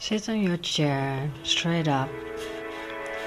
[0.00, 2.08] Sit on your chair straight up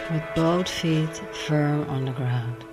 [0.10, 1.16] with both feet
[1.46, 2.66] firm on the ground.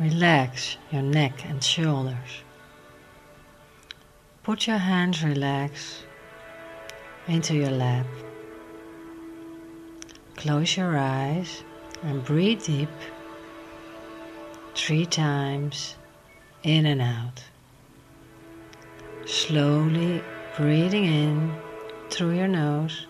[0.00, 2.42] Relax your neck and shoulders.
[4.42, 6.04] Put your hands relaxed
[7.28, 8.06] into your lap.
[10.34, 11.62] Close your eyes
[12.02, 12.90] and breathe deep
[14.74, 15.94] three times
[16.64, 17.44] in and out.
[19.26, 20.20] Slowly
[20.56, 21.56] breathing in
[22.10, 23.06] through your nose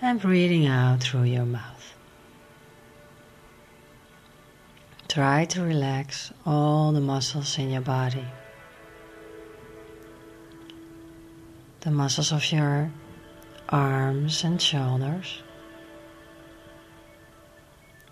[0.00, 1.94] and breathing out through your mouth.
[5.08, 8.24] Try to relax all the muscles in your body.
[11.80, 12.90] The muscles of your
[13.68, 15.42] arms and shoulders,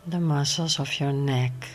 [0.06, 1.68] the muscles of your neck.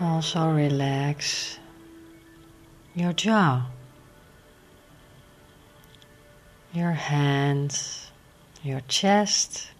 [0.00, 1.59] Also relax
[2.94, 3.66] your jaw,
[6.72, 8.10] your hands,
[8.62, 9.70] your chest,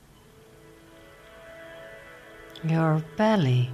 [2.62, 3.70] your belly,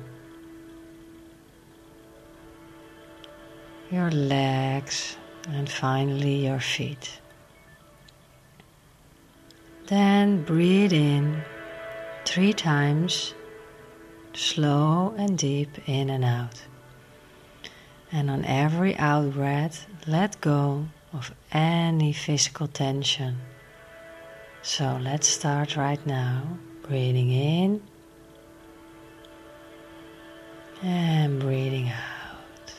[3.90, 5.16] your legs,
[5.48, 7.20] and finally your feet.
[9.86, 11.42] Then breathe in
[12.24, 13.34] three times,
[14.34, 16.60] slow and deep in and out.
[18.12, 23.38] And on every out breath, let go of any physical tension.
[24.62, 26.58] So let's start right now.
[26.82, 27.82] Breathing in
[30.82, 32.74] and breathing out.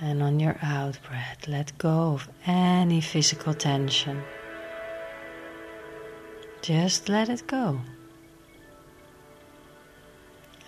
[0.00, 4.22] And on your out breath, let go of any physical tension.
[6.62, 7.80] Just let it go.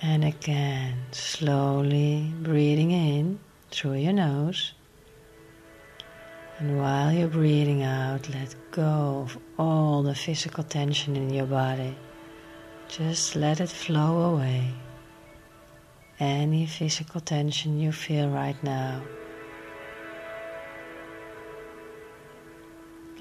[0.03, 3.38] And again, slowly breathing in
[3.70, 4.72] through your nose.
[6.58, 11.96] And while you're breathing out, let go of all the physical tension in your body.
[12.88, 14.75] Just let it flow away.
[16.19, 19.00] Any physical tension you feel right now.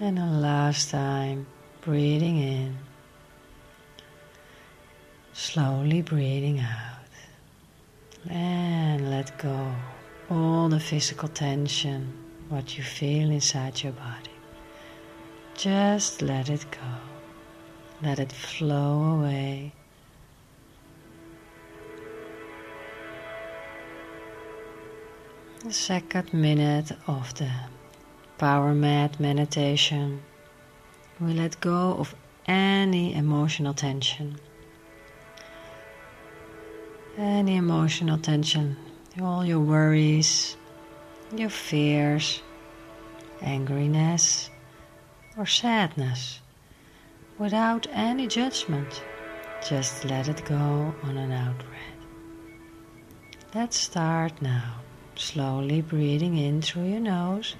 [0.02, 1.46] And a last time,
[1.82, 2.78] breathing in,
[5.34, 9.76] slowly breathing out, and let go
[10.30, 12.14] all the physical tension,
[12.50, 14.30] what you feel inside your body.
[15.56, 16.88] Just let it go.
[18.02, 19.74] Let it flow away.
[25.66, 27.52] The second minute of the
[28.38, 30.22] power mat meditation,
[31.20, 32.16] we let go of
[32.48, 34.40] any emotional tension.
[37.18, 38.78] Any emotional tension
[39.22, 40.56] all your worries,
[41.36, 42.42] your fears,
[43.42, 44.50] angriness,
[45.38, 46.40] or sadness
[47.38, 49.04] without any judgment.
[49.68, 52.00] Just let it go on an out breath.
[53.54, 54.76] Let's start now.
[55.16, 57.56] Slowly breathing in through your nose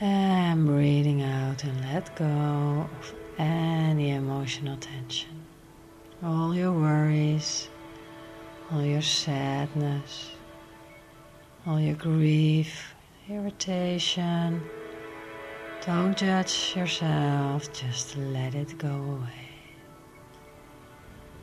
[0.00, 5.44] and breathing out and let go of any emotional tension.
[6.22, 7.68] All your worries,
[8.72, 10.30] all your sadness,
[11.66, 12.94] all your grief,
[13.28, 14.62] irritation.
[15.84, 19.50] Don't judge yourself, just let it go away.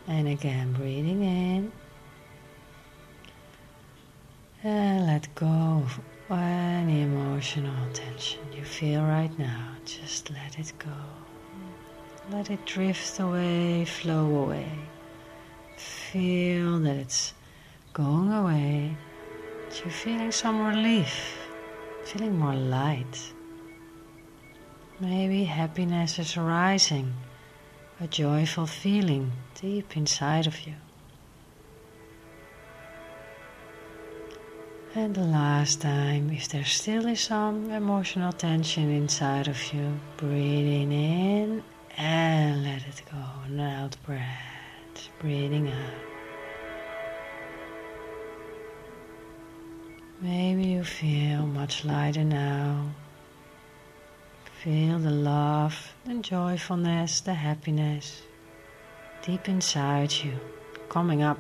[0.08, 1.72] And again, breathing in.
[4.64, 6.00] And let go of
[6.30, 9.76] any emotional tension you feel right now.
[9.86, 10.94] Just let it go.
[12.32, 14.90] Let it drift away, flow away
[15.80, 17.34] feel that it's
[17.94, 18.96] going away,
[19.84, 21.38] you're feeling some relief,
[22.04, 23.34] feeling more light.
[25.00, 27.14] Maybe happiness is arising,
[28.00, 30.74] a joyful feeling deep inside of you.
[34.96, 40.92] And the last time, if there still is some emotional tension inside of you, breathing
[40.92, 41.64] in
[41.96, 44.57] and let it go, and out breath
[45.20, 45.94] breathing out.
[50.22, 52.90] Maybe you feel much lighter now.
[54.64, 58.24] Feel the love, the joyfulness, the happiness
[59.28, 60.40] deep inside you,
[60.88, 61.38] coming up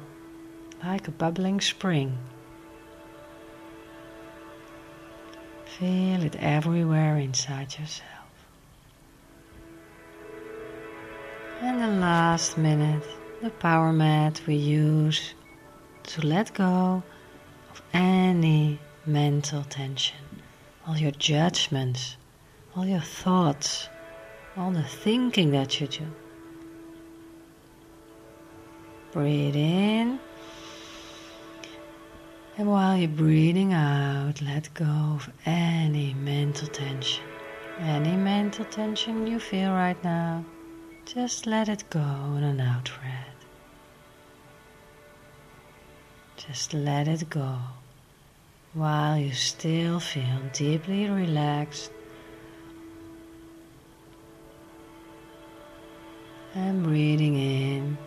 [0.83, 2.17] like a bubbling spring.
[5.79, 8.11] Feel it everywhere inside yourself.
[11.61, 13.03] And the last minute
[13.41, 15.33] the power mat we use
[16.03, 17.03] to let go
[17.71, 20.17] of any mental tension,
[20.87, 22.17] all your judgments,
[22.75, 23.89] all your thoughts,
[24.55, 26.05] all the thinking that you do.
[29.11, 30.19] Breathe in.
[32.57, 37.23] And while you're breathing out, let go of any mental tension.
[37.79, 40.43] Any mental tension you feel right now,
[41.13, 41.99] just let it go
[42.37, 43.45] in an out breath.
[46.35, 47.59] Just let it go
[48.73, 51.91] while you still feel deeply relaxed
[56.53, 57.97] and breathing in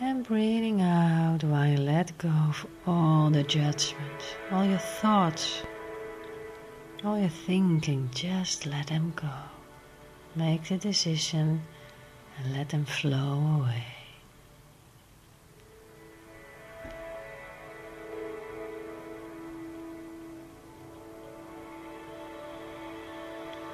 [0.00, 5.62] and breathing out while you let go of all the judgments, all your thoughts,
[7.02, 9.53] all your thinking, just let them go.
[10.36, 11.62] Make the decision
[12.38, 13.84] and let them flow away.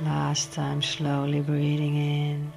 [0.02, 2.52] Last time, slowly breathing in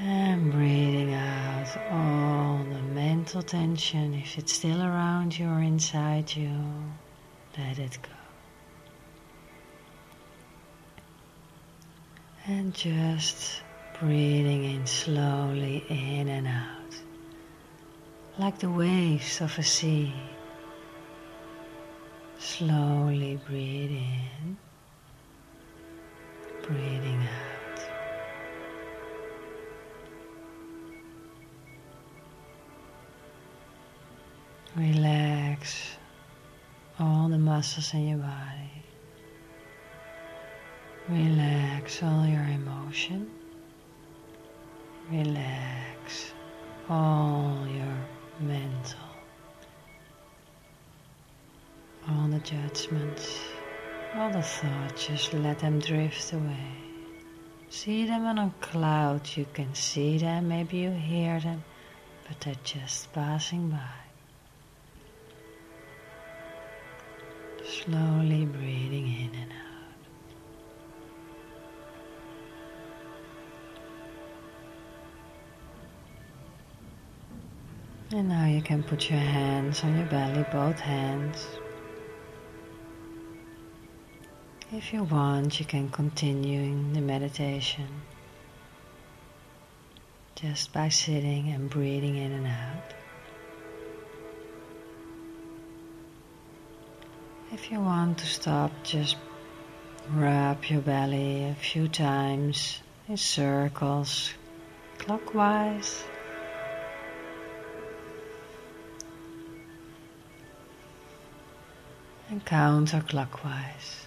[0.00, 4.14] and breathing out all the mental tension.
[4.14, 6.58] If it's still around you or inside you,
[7.56, 8.23] let it go.
[12.46, 13.62] And just
[13.98, 16.94] breathing in slowly in and out,
[18.38, 20.12] like the waves of a sea.
[22.38, 24.58] Slowly breathe in,
[26.60, 27.80] breathing out.
[34.76, 35.96] Relax
[37.00, 38.84] all the muscles in your body.
[41.08, 43.30] Relax all your emotion.
[45.10, 46.32] Relax
[46.88, 47.96] all your
[48.40, 49.04] mental
[52.08, 53.40] all the judgments,
[54.14, 56.70] all the thoughts, just let them drift away.
[57.70, 61.64] See them on a cloud, you can see them, maybe you hear them,
[62.28, 63.78] but they're just passing by.
[67.64, 69.63] Slowly breathing in and out.
[78.14, 81.48] And now you can put your hands on your belly, both hands.
[84.70, 87.88] If you want, you can continue the meditation
[90.36, 92.94] just by sitting and breathing in and out.
[97.50, 99.16] If you want to stop, just
[100.12, 102.78] rub your belly a few times
[103.08, 104.30] in circles,
[104.98, 106.04] clockwise.
[112.34, 114.06] And counterclockwise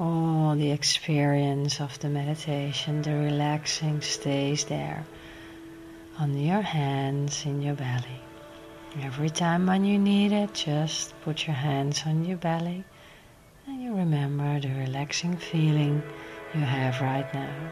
[0.00, 5.06] all the experience of the meditation, the relaxing stays there
[6.18, 8.20] on your hands in your belly.
[9.00, 12.82] Every time when you need it, just put your hands on your belly
[13.68, 16.02] and you remember the relaxing feeling
[16.52, 17.70] you have right now.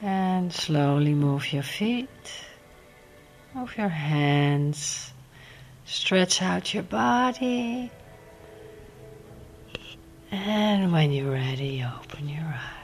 [0.00, 2.08] And slowly move your feet,
[3.54, 5.12] move your hands
[5.90, 7.90] Stretch out your body.
[10.30, 12.79] And when you're ready, open your eyes.